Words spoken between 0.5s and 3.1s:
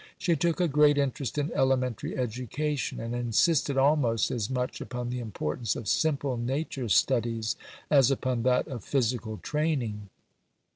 a great interest in elementary education,